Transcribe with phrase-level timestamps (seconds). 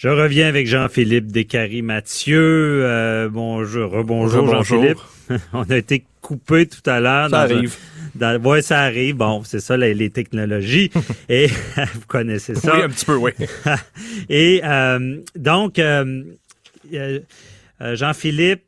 [0.00, 2.40] Je reviens avec Jean-Philippe Descaries-Mathieu.
[2.86, 4.96] Euh, bonjour, rebonjour Jean-Philippe.
[5.52, 7.28] On a été coupé tout à l'heure.
[7.28, 7.76] Ça arrive.
[8.18, 9.16] Un, dans, ça arrive.
[9.16, 10.90] Bon, c'est ça les, technologies.
[11.28, 12.76] Et vous connaissez ça.
[12.76, 13.32] Oui, un petit peu, oui.
[14.30, 16.22] Et euh, donc, euh,
[16.94, 17.20] euh,
[17.94, 18.62] Jean-Philippe,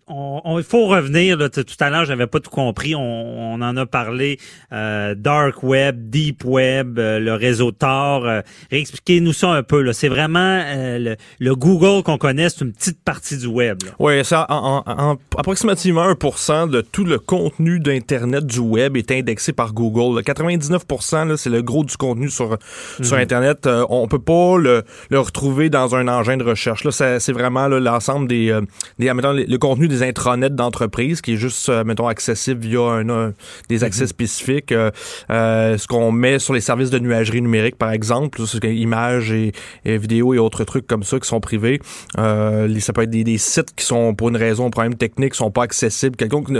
[0.59, 1.37] il faut revenir.
[1.37, 2.95] Là, tout à l'heure, j'avais pas tout compris.
[2.95, 4.39] On, en a parlé.
[4.73, 8.27] Euh, dark web, deep web, euh, le réseau Tor.
[8.71, 9.93] Réexpliquez-nous ça un peu.
[9.93, 13.79] C'est vraiment le, Google qu'on connaît, c'est une petite partie du web.
[13.99, 19.73] Oui, ça, en, approximativement 1% de tout le contenu d'Internet du web est indexé par
[19.73, 20.21] Google.
[20.23, 22.57] 99%, c'est le gros du contenu sur,
[23.03, 23.23] sur mhm.
[23.23, 23.69] Internet.
[23.89, 26.85] on peut pas le, le, retrouver dans un engin de recherche.
[26.85, 28.61] Là, c'est vraiment l'ensemble des
[28.99, 33.33] le, contenu des intranets d'entreprise qui est juste, euh, mettons, accessible via un,
[33.69, 34.09] des accès mhm.
[34.09, 34.73] spécifiques.
[34.73, 34.91] Euh,
[35.31, 39.53] euh, ce qu'on met sur les services de nuagerie numérique, par exemple, images et,
[39.85, 41.81] vidéos et autres trucs comme ça qui sont privés.
[42.17, 45.65] ça peut être des, sites qui sont, pour une raison, un problème technique, sont pas
[45.65, 46.17] accessibles.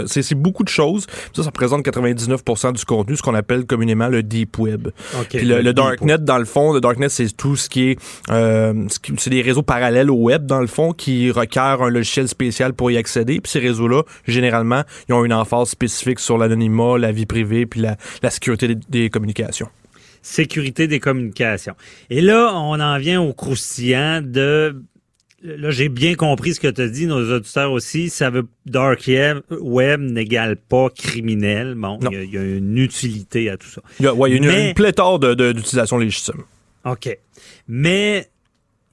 [0.07, 1.05] C'est beaucoup de choses.
[1.33, 4.89] Ça, ça représente 99% du contenu, ce qu'on appelle communément le deep web.
[5.29, 7.99] Puis le, darknet, dans le fond, le darknet, c'est tout ce qui est,
[8.29, 12.91] c'est des réseaux parallèles au web, dans le fond, qui requièrent un logiciel spécial pour
[12.91, 13.32] y accéder.
[13.41, 17.81] Puis ces réseaux-là, généralement, ils ont une emphase spécifique sur l'anonymat, la vie privée, puis
[17.81, 19.69] la, sécurité des, communications
[20.25, 21.75] sécurité des communications.
[22.09, 24.73] Et là, on en vient au croustillant de
[25.43, 28.09] là, j'ai bien compris ce que tu as dit, nos auditeurs aussi.
[28.09, 29.09] Ça veut dark
[29.49, 31.75] web n'égale pas criminel.
[31.75, 33.81] Bon, il y, a une utilité à tout ça.
[33.99, 36.43] Il y a, une, une, pléthore d'utilisation légitime.
[36.85, 37.17] OK.
[37.67, 38.29] Mais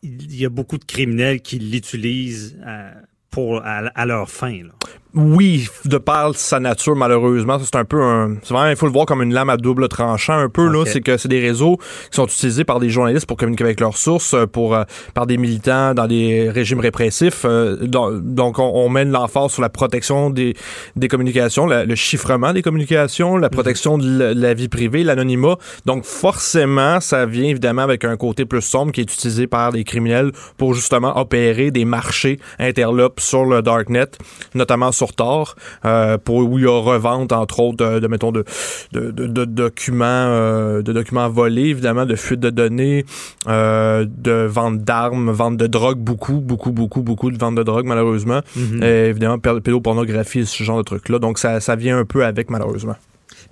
[0.03, 2.91] il y a beaucoup de criminels qui l'utilisent euh,
[3.31, 4.65] pour à, leur fin.
[4.65, 4.73] Là.
[5.15, 8.37] Oui, de par sa nature, malheureusement, c'est un peu un.
[8.43, 10.85] C'est vraiment, il faut le voir comme une lame à double tranchant un peu, là.
[10.87, 13.97] C'est que c'est des réseaux qui sont utilisés par des journalistes pour communiquer avec leurs
[13.97, 14.85] sources, euh, pour, euh,
[15.15, 17.43] par des militants dans des régimes répressifs.
[17.45, 20.55] Euh, donc, on, mène l'emphase sur la protection des,
[20.95, 25.57] des communications, le chiffrement des communications, la protection de la, vie privée, l'anonymat.
[25.87, 29.85] Donc, forcément, ça vient évidemment avec un côté plus sombre qui est utilisé par des
[29.85, 34.11] criminels pour justement opérer des marchés interlopes sur le darknet,
[34.55, 38.45] notamment sur Tor, euh, pour où il y a revente, entre autres, de, mettons, de,
[38.93, 43.05] de, documents, euh, de documents volés, évidemment, de fuite de données,
[43.49, 47.87] euh, de vente d'armes, vente de drogue, beaucoup, beaucoup, beaucoup, beaucoup de vente de drogue,
[47.87, 48.41] malheureusement.
[48.57, 48.83] Mhm.
[48.83, 51.19] évidemment, pédopornographie, ce genre de trucs-là.
[51.19, 52.97] Donc, ça, ça vient un peu avec, malheureusement.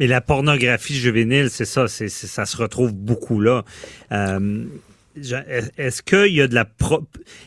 [0.00, 3.64] Mais la pornographie juvénile, c'est ça, c'est, ça se retrouve beaucoup là.
[5.76, 6.66] Est-ce qu'il y a de la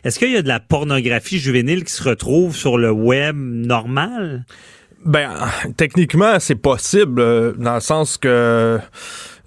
[0.03, 4.45] est-ce qu'il y a de la pornographie juvénile qui se retrouve sur le web normal?
[5.03, 5.31] Ben,
[5.77, 8.79] techniquement, c'est possible, euh, dans le sens que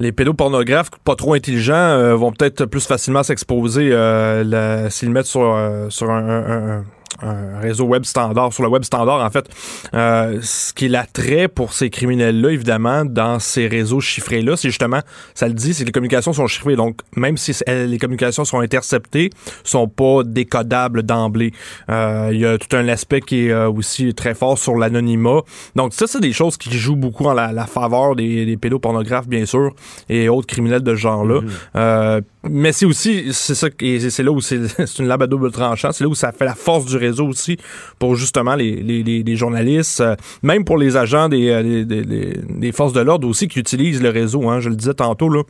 [0.01, 5.57] les pédopornographes pas trop intelligents euh, vont peut-être plus facilement s'exposer euh, s'ils mettent sur,
[5.91, 6.85] sur un, un
[7.23, 9.47] réseau web standard, sur le web standard, en fait,
[9.95, 15.01] euh, ce qui est l'attrait pour ces criminels-là, évidemment, dans ces réseaux chiffrés-là, c'est justement,
[15.35, 16.77] ça le dit, c'est que les communications sont chiffrées.
[16.77, 19.31] Donc, même si les communications sont interceptées,
[19.63, 21.53] sont pas décodables d'emblée.
[21.89, 25.41] Euh, il y a tout un aspect qui est euh, aussi très fort sur l'anonymat.
[25.77, 29.47] Donc, ça, c'est des choses qui jouent beaucoup en la, faveur des, des, pédopornographes, bien
[29.47, 29.73] sûr,
[30.09, 31.41] et autres criminels de ce genre-là.
[31.75, 32.23] Mm-hmm.
[32.51, 34.61] Mais c'est aussi, c'est ça, c'est là où c'est
[34.99, 37.57] une lame à double tranchant, c'est là où ça fait la force du réseau aussi
[37.99, 43.01] pour justement les, les, journalistes, euh, même pour les agents euh, des, des, forces de
[43.01, 44.49] l'ordre aussi qui utilisent le réseau.
[44.49, 45.43] Hein, je le disais tantôt, là.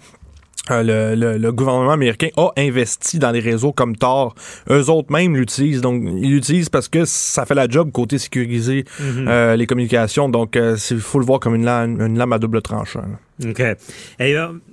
[0.70, 4.34] Euh, le, le, gouvernement américain a investi dans les réseaux comme Tor.
[4.70, 5.82] Eux autres même l'utilisent.
[5.82, 9.56] Donc, ils l'utilisent parce que ça fait la job côté sécuriser mhm.
[9.56, 10.30] les communications.
[10.30, 13.04] Donc, il faut le voir comme une lame, une lame à double tranchant.
[13.44, 13.62] OK.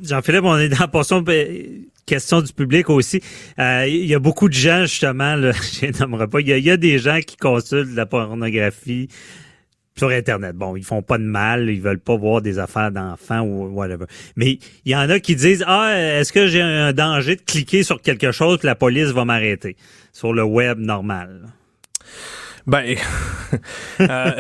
[0.02, 1.22] Jean-Philippe, on est dans la portion
[2.06, 3.22] question du public aussi.
[3.60, 5.52] Euh, il y a beaucoup de gens, justement, là,
[5.82, 9.08] je pas, il y, a, des gens qui consultent la pornographie
[9.98, 10.56] sur Internet.
[10.56, 14.06] Bon, ils font pas de mal, ils veulent pas voir des affaires d'enfants ou whatever.
[14.36, 17.84] Mais il y en a qui disent, ah, est-ce que j'ai un danger de cliquer
[17.84, 19.76] sur quelque chose que la police va m'arrêter?
[20.14, 21.50] Sur le web normal?
[22.68, 22.96] Ben,
[24.02, 24.32] euh,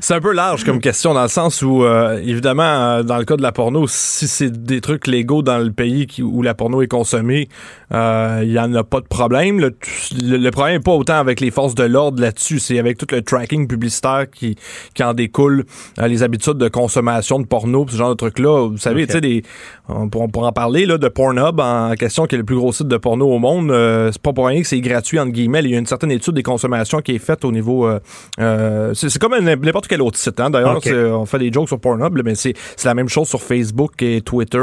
[0.00, 3.24] c'est un peu large comme question dans le sens où, euh, évidemment, euh, dans le
[3.24, 6.54] cas de la porno, si c'est des trucs légaux dans le pays qui, où la
[6.54, 7.48] porno est consommée,
[7.92, 9.60] il y en a pas de problème.
[9.60, 9.76] Le,
[10.20, 13.22] le, problème n'est pas autant avec les forces de l'ordre là-dessus, c'est avec tout le
[13.22, 14.56] tracking publicitaire qui,
[14.94, 15.64] qui en découle,
[16.04, 18.68] les habitudes de consommation de porno, ce genre de trucs-là.
[18.68, 19.42] Vous savez, tu sais,
[19.88, 22.88] on, pourra en parler là, de Pornhub en question, qui est le plus gros site
[22.88, 23.70] de porno au monde.
[24.12, 25.60] c'est pas pour rien que c'est gratuit, entre guillemets.
[25.62, 27.86] Il y a une certaine étude des consommations qui est faite au niveau.
[27.86, 28.00] Euh,
[28.40, 30.38] euh, c'est comme n'importe quel autre site.
[30.40, 30.50] Hein.
[30.50, 32.54] D'ailleurs, on fait des jokes sur Pornhub, mais c'est
[32.84, 34.58] la même chose sur Facebook et Twitter,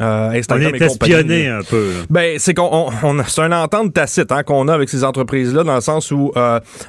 [0.00, 1.90] euh, Instagram on est espionné un peu.
[2.10, 2.90] Ben, c'est qu'on
[3.26, 6.32] c'est entente tacite hein, qu'on a avec ces entreprises-là, dans le sens où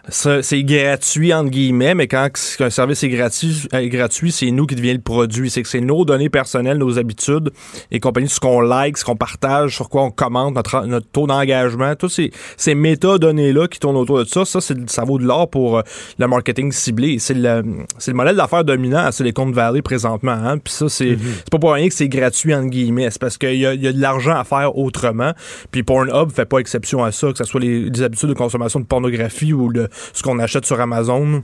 [0.09, 4.93] c'est gratuit entre guillemets, mais quand un service est gratuit, gratuit, c'est nous qui devient
[4.93, 5.49] le produit.
[5.49, 7.51] C'est que c'est nos données personnelles, nos habitudes
[7.91, 11.27] et compagnie, ce qu'on like, ce qu'on partage, sur quoi on commente, notre, notre taux
[11.27, 15.49] d'engagement, tous ces, ces méta-données-là qui tournent autour de ça, ça, ça vaut de l'or
[15.49, 15.81] pour euh,
[16.19, 17.19] le marketing ciblé.
[17.19, 17.63] C'est le,
[18.07, 20.31] le modèle d'affaires dominant à Silicon Valley présentement.
[20.31, 20.57] Hein?
[20.57, 20.89] Puis ça, mhm.
[20.89, 23.09] c'est pas pour rien que c'est gratuit, entre guillemets.
[23.11, 25.33] C'est parce qu'il y a, y a de l'argent à faire autrement.
[25.71, 28.85] Puis Pornhub fait pas exception à ça, que ce soit les, habitudes de consommation de
[28.85, 31.41] pornographie ou le, ce qu'on achète sur Amazon.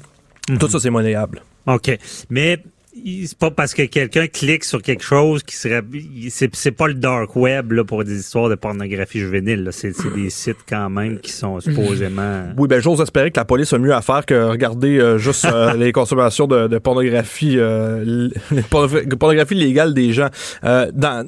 [0.48, 0.70] Tout mhm.
[0.70, 1.42] ça, c'est monnayable.
[1.68, 1.98] OK.
[2.30, 2.60] Mais
[2.96, 5.82] c'est pas parce que quelqu'un clique sur quelque chose qui serait
[6.30, 10.58] c'est pas le dark web là, pour des histoires de pornographie juvénile c'est des sites
[10.68, 14.02] quand même qui sont supposément oui ben j'ose espérer que la police a mieux à
[14.02, 18.30] faire que regarder euh, juste euh, les consommations de, pornographie euh,
[18.70, 20.30] pornographie légale des gens.
[20.62, 21.28] Dans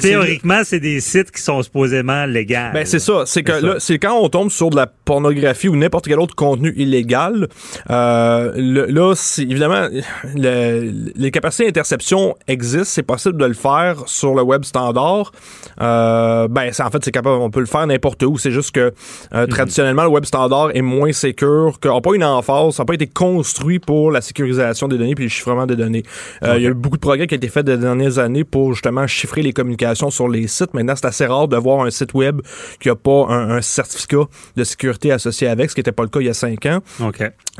[0.00, 3.22] théoriquement c'est des sites qui sont supposément légaux ben c'est ça.
[3.26, 6.34] C'est que là c'est quand on tombe sur de la pornographie ou n'importe quel autre
[6.34, 7.48] contenu illégal
[7.88, 9.88] là c'est évidemment
[10.34, 15.32] le les capacités d'interception existent, c'est possible de le faire sur le web standard.
[15.80, 18.38] Euh, ben, en fait, c'est capable, on peut le faire n'importe où.
[18.38, 18.92] C'est juste que
[19.34, 19.48] euh, mhm.
[19.48, 23.06] traditionnellement, le web standard est moins sécure, n'a pas une emphase, ça n'a pas été
[23.06, 26.02] construit pour la sécurisation des données puis le chiffrement des données.
[26.42, 28.44] Euh, il y a eu beaucoup de progrès qui a été fait des dernières années
[28.44, 30.74] pour justement chiffrer les communications sur les sites.
[30.74, 32.40] Maintenant, c'est assez rare de voir un site web
[32.80, 34.24] qui n'a pas un, certificat
[34.56, 36.80] de sécurité associé avec, ce qui n'était pas le cas il y a cinq ans.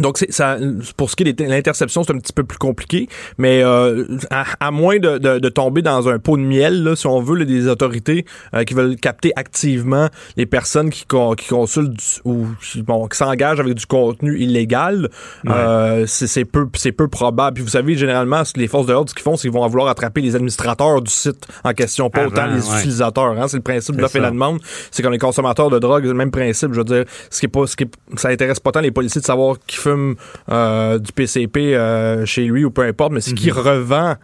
[0.00, 0.58] Donc, c'est, ça,
[0.96, 3.08] pour ce qui est de l'interception, c'est un petit peu plus compliqué.
[3.38, 7.20] Mais euh, à, moins de, de, tomber dans un pot de miel, là, si on
[7.20, 12.84] veut, des autorités euh, qui veulent capter activement les personnes qui, qui consultent ou qui,
[13.12, 15.08] s'engagent avec du contenu illégal,
[15.48, 17.54] euh, c'est peu, peu probable.
[17.54, 19.88] Puis vous savez, généralement, les forces de l'ordre, ce qu'ils font, c'est qu'ils vont vouloir
[19.88, 23.38] attraper les administrateurs du site en question, pas autant les utilisateurs.
[23.38, 24.60] Hein, c'est le principe de l'offre et la demande.
[24.90, 26.72] C'est comme les consommateurs de drogue, c'est le même principe.
[26.72, 29.20] Je veux dire, ce qui est pas, ce qui ça intéresse pas tant les policiers
[29.20, 30.14] de savoir qui fume
[30.48, 31.76] du PCP
[32.24, 33.58] chez lui ou peu importe, mais c'est qui mhm.
[33.58, 34.16] revend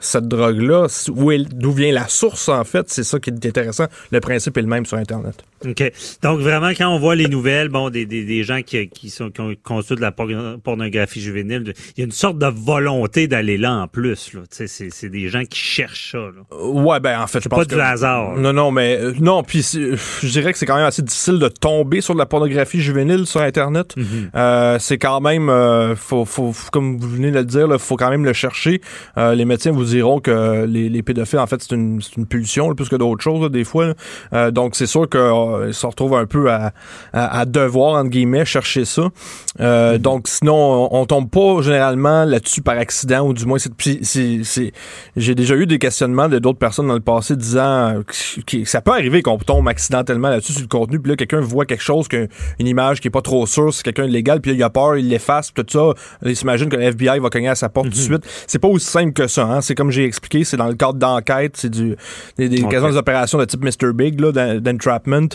[0.00, 3.86] cette drogue-là, d'où vient la source, en fait, c'est ça qui est intéressant.
[4.10, 5.44] Le principe est le même sur Internet.
[5.66, 5.92] OK.
[6.22, 9.30] Donc, vraiment, quand on voit les nouvelles, bon, des, des, des gens qui, qui, sont,
[9.30, 13.56] qui ont construit de la pornographie juvénile, il y a une sorte de volonté d'aller
[13.56, 14.32] là en plus.
[14.34, 14.40] Là.
[14.50, 16.18] C'est, des gens qui cherchent ça.
[16.18, 16.56] Là.
[16.56, 18.36] Ouais, ben en fait, je pense pas du hasard.
[18.36, 21.48] Non, non, mais euh, non, puis je dirais que c'est quand même assez difficile de
[21.48, 23.94] tomber sur de la pornographie juvénile sur Internet.
[23.96, 24.04] Mm-hmm.
[24.34, 27.96] euh, c'est quand même, euh, faut, faut, comme vous venez de le dire, il faut
[27.96, 28.80] quand même le chercher.
[29.18, 32.74] Euh, les médecins vous diront que les, les pédophiles, en fait, c'est une, une pulsion
[32.74, 33.94] plus que d'autres choses, des fois.
[34.52, 35.18] donc, c'est sûr que
[35.54, 36.72] euh, ils se retrouvent un peu à,
[37.12, 39.08] à, devoir, entre guillemets, chercher ça.
[39.60, 39.98] Euh, mm-hmm.
[39.98, 44.72] Donc, sinon, on, tombe pas généralement là-dessus par accident, ou du moins, c'est,
[45.16, 48.02] j'ai déjà eu des questionnements de d'autres personnes dans le passé disant
[48.46, 51.66] que, ça peut arriver qu'on tombe accidentellement là-dessus sur le contenu, puis là, quelqu'un voit
[51.66, 52.08] quelque chose,
[52.58, 54.70] une image qui est pas trop sûre, c'est quelqu'un de légal, puis là, il a
[54.70, 55.90] peur, il l'efface, tout ça,
[56.24, 58.04] il s'imagine que le FBI va cogner à sa porte tout de mm-hmm.
[58.04, 58.44] suite.
[58.46, 59.60] C'est pas aussi simple que ça, hein.
[59.60, 61.96] C'est comme j'ai expliqué, c'est dans le cadre d'enquête, c'est du,
[62.38, 63.92] des, des, des opérations de type Mr.
[63.92, 65.28] Big, là, d'entrapment.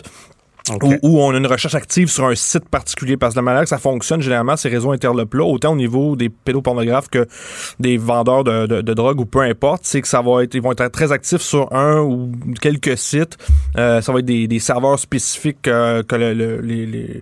[1.02, 3.18] Où, on a une recherche active sur un site particulier.
[3.18, 6.30] Parce que la manière que ça fonctionne, généralement, ces réseaux interlopes-là, autant au niveau des
[6.30, 7.28] pédopornographes que
[7.80, 10.72] des vendeurs de, de, drogue ou peu importe, c'est que ça va être, ils vont
[10.72, 13.38] être très actifs sur un ou quelques sites.
[13.78, 17.22] Euh, ça va être des, des serveurs spécifiques euh, que le, le, les, le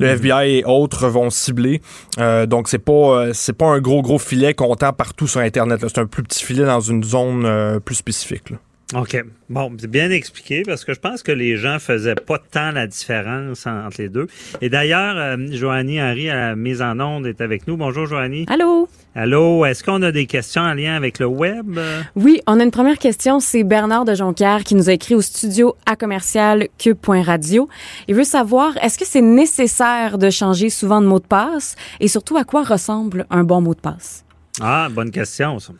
[0.00, 0.12] mm-hmm.
[0.14, 1.80] FBI et autres vont cibler.
[2.18, 5.80] Euh, donc, c'est pas, c'est pas un gros, gros filet comptant partout sur Internet.
[5.82, 8.50] C'est un plus petit filet dans une zone plus spécifique.
[8.50, 8.56] Là.
[8.94, 9.24] OK.
[9.48, 12.88] Bon, c'est bien expliqué parce que je pense que les gens faisaient pas tant la
[12.88, 14.26] différence entre les deux.
[14.60, 17.76] Et d'ailleurs, euh, Joanie Henry à la mise en onde est avec nous.
[17.76, 18.46] Bonjour Joanie.
[18.48, 18.88] Allô?
[19.14, 21.78] Allô, est-ce qu'on a des questions en lien avec le web?
[22.16, 23.38] Oui, on a une première question.
[23.38, 27.68] C'est Bernard de Jonquière qui nous a écrit au studio à commercial cube.radio.
[28.08, 31.76] Il veut savoir, est-ce que c'est nécessaire de changer souvent de mot de passe?
[32.00, 34.24] Et surtout à quoi ressemble un bon mot de passe?
[34.60, 35.72] Ah, bonne question, ça.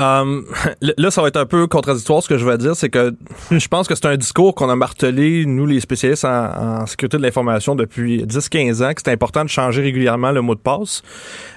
[0.00, 0.42] Euh,
[0.98, 3.14] là, ça va être un peu contradictoire ce que je vais dire, c'est que
[3.50, 7.16] je pense que c'est un discours qu'on a martelé, nous les spécialistes en, en sécurité
[7.18, 11.02] de l'information depuis 10-15 ans, que c'est important de changer régulièrement le mot de passe.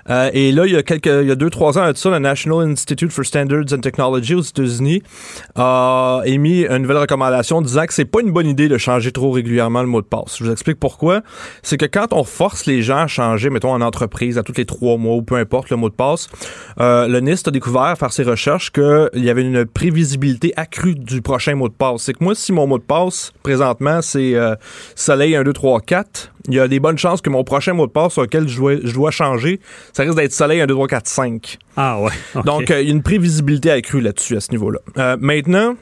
[0.09, 2.19] Euh, et là, il y a quelques, il y a deux, trois ans, ça, le
[2.19, 5.01] National Institute for Standards and Technology aux États-Unis
[5.55, 9.31] a émis une nouvelle recommandation disant que c'est pas une bonne idée de changer trop
[9.31, 10.37] régulièrement le mot de passe.
[10.37, 11.21] Je vous explique pourquoi.
[11.63, 14.65] C'est que quand on force les gens à changer, mettons en entreprise, à tous les
[14.65, 16.27] trois mois ou peu importe le mot de passe,
[16.79, 18.23] euh, le NIST a découvert par ses
[18.69, 22.03] qu'il y avait une prévisibilité accrue du prochain mot de passe.
[22.03, 24.55] C'est que moi, si mon mot de passe, présentement, c'est euh,
[24.95, 27.87] Soleil 1, 2, 3, 4, il y a des bonnes chances que mon prochain mot
[27.87, 29.59] de passe je dois, je dois changer,
[29.93, 31.57] ça risque d'être Soleil 1, 2, 3, 4, 5.
[31.77, 32.11] Ah ouais.
[32.43, 34.79] Donc, euh, il y a une prévisibilité accrue là-dessus, à ce niveau-là.
[34.97, 35.75] Euh, maintenant,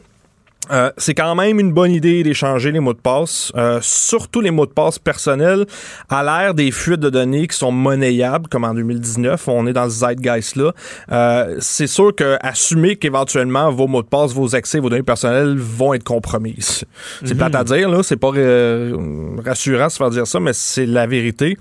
[0.71, 4.51] euh, c'est quand même une bonne idée d'échanger les mots de passe, euh, surtout les
[4.51, 5.65] mots de passe personnels,
[6.09, 9.89] à l'ère des fuites de données qui sont monnayables, comme en 2019, on est dans
[9.89, 10.71] ce zeitgeist-là.
[11.11, 15.57] Euh, c'est sûr que assumer qu'éventuellement vos mots de passe, vos accès, vos données personnelles
[15.57, 16.85] vont être compromises.
[17.25, 18.95] C'est plate à dire, là, c'est pas euh,
[19.43, 21.57] rassurant de se faire dire ça, mais c'est la vérité.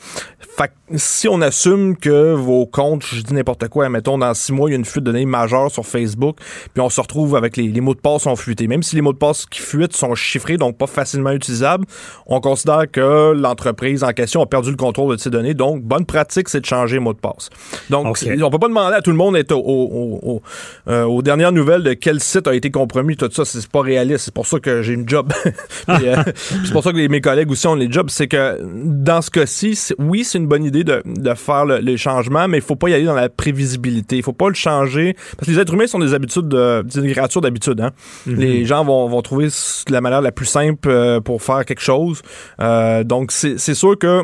[0.56, 4.52] Fait que si on assume que vos comptes, je dis n'importe quoi, mettons dans six
[4.52, 6.36] mois, il y a une fuite de données majeure sur Facebook,
[6.74, 8.68] puis on se retrouve avec les, les mots de passe sont fuités.
[8.68, 11.86] Même si les mots de passe qui fuitent sont chiffrés, donc pas facilement utilisables,
[12.26, 15.54] on considère que l'entreprise en question a perdu le contrôle de ces données.
[15.54, 17.48] Donc, bonne pratique, c'est de changer les mots de passe.
[17.88, 18.28] Donc, Ok.
[18.42, 20.42] on peut pas demander à tout le monde d'être au, au- au-
[20.88, 24.26] euh, aux dernières nouvelles de quel site a été compromis, tout ça, c'est pas réaliste.
[24.26, 25.32] C'est pour ça que j'ai une job.
[25.88, 28.08] Euh, c'est pour ça que les- mes collègues aussi ont les jobs.
[28.10, 31.96] C'est que dans ce cas-ci, oui, c'est une bonne idée de, de faire le, le
[31.96, 34.16] changement, mais il faut pas y aller dans la prévisibilité.
[34.16, 35.14] Il faut pas le changer.
[35.36, 37.80] Parce que les êtres humains sont des habitudes, de, des créatures d'habitude.
[37.80, 37.90] Hein?
[38.26, 39.48] Les gens vont, vont trouver
[39.88, 42.20] la manière la plus simple euh, pour faire quelque chose.
[42.60, 44.22] Euh, donc, c'est sûr que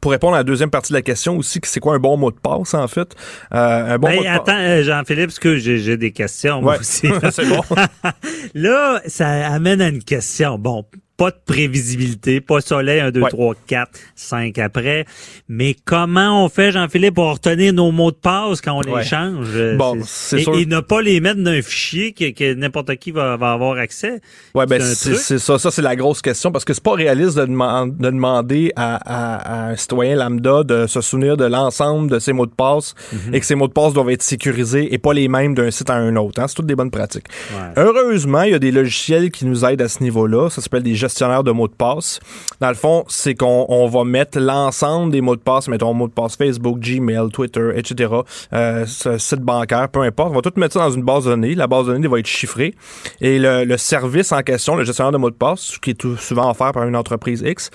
[0.00, 2.16] pour répondre à la deuxième partie de la question aussi, que c'est quoi un bon
[2.16, 3.14] mot de passe, en fait?
[3.52, 6.72] Euh, un bon Ben, mot de attends, euh, Jean-Philippe, parce que j'ai des questions, moi
[6.72, 6.78] Ouais.
[6.80, 7.08] aussi.
[7.30, 7.60] c'est bon.
[8.54, 10.58] Là, ça amène à une question.
[10.58, 10.84] Bon,
[11.20, 13.28] pas de prévisibilité, pas soleil, 1, 2, Ouais.
[13.28, 15.04] 3, 4, 5 après.
[15.48, 19.00] Mais comment on fait, Jean-Philippe, pour retenir nos mots de passe quand on Ouais.
[19.02, 19.76] les change?
[19.76, 20.54] Bon, c'est et, sûr.
[20.58, 23.76] et ne pas les mettre dans un fichier que, que n'importe qui va, va avoir
[23.78, 24.20] accès.
[24.54, 27.44] Ouais, ben C'est ça, ça c'est la grosse question parce que c'est pas réaliste de,
[27.46, 29.36] deman- de demander à, à-
[29.66, 33.34] à un citoyen lambda de se souvenir de l'ensemble de ses mots de passe Mhm.
[33.34, 35.90] et que ces mots de passe doivent être sécurisés et pas les mêmes d'un site
[35.90, 36.40] à un autre.
[36.40, 36.48] hein.
[36.48, 37.26] C'est toutes des bonnes pratiques.
[37.52, 37.72] Ouais.
[37.76, 40.48] Heureusement, il y a des logiciels qui nous aident à ce niveau-là.
[40.50, 42.20] Ça s'appelle des gestionnaires de mots de passe.
[42.60, 46.08] Dans le fond, c'est qu'on on va mettre l'ensemble des mots de passe, mettons mot
[46.08, 48.12] de passe Facebook, Gmail, Twitter, etc.,
[48.52, 50.30] euh, ce site bancaire, peu importe.
[50.30, 51.54] On va tout mettre ça dans une base de données.
[51.54, 52.74] La base de données va être chiffrée.
[53.20, 56.16] Et le, le service en question, le gestionnaire de mots de passe, qui est tout
[56.16, 57.70] souvent offert par une entreprise X,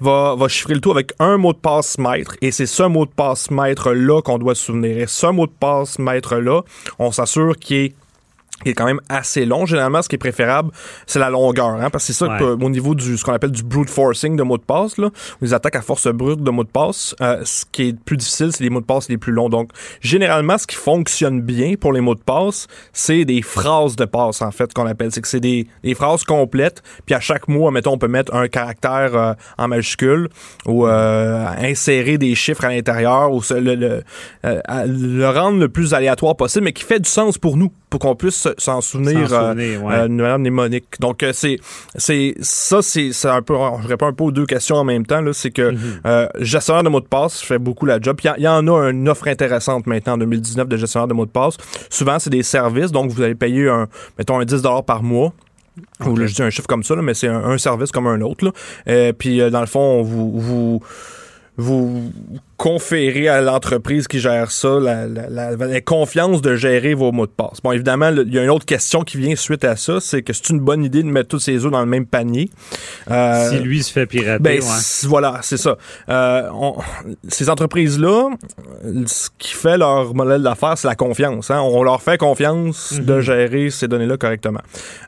[0.00, 2.36] va, va chiffrer le tout avec un mot de passe maître.
[2.40, 4.98] Et c'est ce mot de passe maître-là qu'on doit se souvenir.
[4.98, 6.62] Et ce mot de passe maître-là,
[6.98, 7.94] on s'assure qu'il est
[8.62, 9.66] qui est quand même assez long.
[9.66, 10.70] Généralement, ce qui est préférable,
[11.06, 12.38] c'est la longueur, hein, parce que c'est ça Ouais.
[12.38, 15.08] que, au niveau du ce qu'on appelle du brute forcing de mots de passe, là,
[15.40, 18.50] les attaques à force brute de mots de passe, euh, ce qui est plus difficile,
[18.52, 19.48] c'est les mots de passe les plus longs.
[19.48, 24.04] Donc, généralement, ce qui fonctionne bien pour les mots de passe, c'est des phrases de
[24.04, 25.10] passe, en fait, qu'on appelle.
[25.12, 28.34] C'est que c'est des, des phrases complètes, puis à chaque mot, mettons, on peut mettre
[28.34, 30.28] un caractère euh, en majuscule
[30.66, 34.02] ou euh, insérer des chiffres à l'intérieur ou se- le, le,
[34.44, 38.00] euh, le rendre le plus aléatoire possible, mais qui fait du sens pour nous, pour
[38.00, 39.94] qu'on puisse se- s'en souvenir, S'en euh, souvenir, ouais.
[39.94, 40.86] euh, mnémonique.
[41.00, 41.58] Donc euh, c'est
[41.96, 45.06] c'est ça c'est c'est un peu je réponds un peu aux deux questions en même
[45.06, 45.78] temps là, c'est que Mhm.
[46.06, 48.18] euh, gestionnaire de mots de passe fait beaucoup la job.
[48.22, 51.08] Il y, en- il y en a une offre intéressante maintenant en 2019 de gestionnaire
[51.08, 51.56] de mots de passe.
[51.88, 53.88] Souvent c'est des services donc vous allez payer un
[54.18, 55.32] mettons un 10 dollars par mois.
[56.04, 58.06] Ou là, je dis un chiffre comme ça, là, mais c'est un, un service comme
[58.06, 58.44] un autre.
[58.44, 58.52] Là.
[58.88, 60.80] Euh, puis euh, dans le fond, vous, vous,
[61.56, 62.12] vous
[62.60, 67.24] conférez à l'entreprise qui gère ça la, la- la- la confiance de gérer vos mots
[67.26, 67.62] de passe.
[67.64, 70.34] Bon, évidemment, il y a une autre question qui vient suite à ça, c'est que
[70.34, 72.50] c'est une bonne idée de mettre tous ses œufs dans le même panier.
[73.10, 74.68] Euh, si lui se fait pirater, ben, ouais.
[75.04, 75.78] voilà, c'est ça.
[76.10, 76.76] Euh, on-
[77.28, 78.28] ces entreprises-là,
[79.06, 81.50] ce qui fait leur modèle d'affaires, c'est la confiance.
[81.50, 81.60] hein.
[81.62, 83.04] On leur fait confiance Mhm.
[83.06, 84.60] de gérer ces données-là correctement.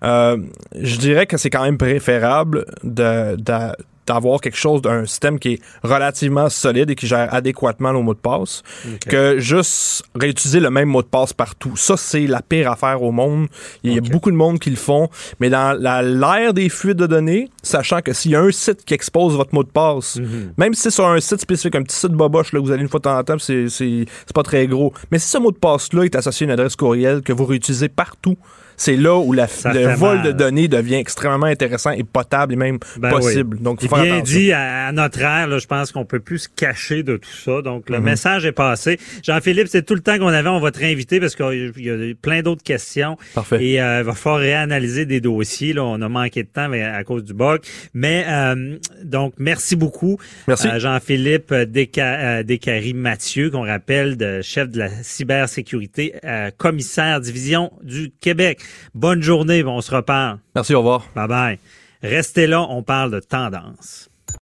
[0.05, 0.39] Euh,
[0.81, 5.55] je dirais que c'est quand même préférable de, de- d'avoir quelque chose d'un système qui
[5.55, 8.63] est relativement solide et qui gère adéquatement nos mots de passe
[9.09, 11.77] que juste réutiliser le même mot de passe partout.
[11.77, 13.47] Ça, c'est la pire affaire au monde.
[13.83, 15.09] Il y a beaucoup de monde qui le font.
[15.41, 18.95] Mais dans l'ère des fuites de données, sachant que s'il y a un site qui
[18.95, 20.53] expose votre mot de passe, Mhm.
[20.59, 22.89] même si c'est sur un site spécifique, un petit site boboche, là, vous allez une
[22.89, 24.93] fois de temps en temps, c'est pas très gros.
[25.11, 27.89] Mais si ce mot de passe-là est associé à une adresse courriel que vous réutilisez
[27.89, 28.37] partout,
[28.83, 30.27] c'est là où la, le vol mal.
[30.27, 33.57] de données devient extrêmement intéressant et potable et même Ben possible.
[33.59, 33.63] oui.
[33.63, 34.39] Donc, il faut faire bien attention.
[34.39, 37.31] dit, à, à notre ère, là, je pense qu'on peut plus se cacher de tout
[37.45, 37.63] ça.
[37.63, 37.97] Donc, Mhm.
[37.97, 38.99] le message est passé.
[39.23, 40.49] Jean-Philippe, c'est tout le temps qu'on avait.
[40.49, 43.17] On va te réinviter parce qu'il y a plein d'autres questions.
[43.35, 43.65] Parfait.
[43.65, 45.73] Et euh, il va falloir réanalyser des dossiers.
[45.75, 47.61] Là, on a manqué de temps mais à cause du bug.
[47.95, 50.19] Mais euh, donc, merci beaucoup.
[50.49, 50.69] Merci.
[50.69, 57.73] Euh, Jean-Philippe Desca- euh, Descaries-Mathieu, qu'on rappelle, de chef de la cybersécurité, euh, commissaire division
[57.83, 58.61] du Québec.
[58.95, 60.39] Bonne journée, on se reparle.
[60.55, 61.07] Merci, au revoir.
[61.15, 61.59] Bye bye.
[62.03, 64.09] Restez là, on parle de tendance.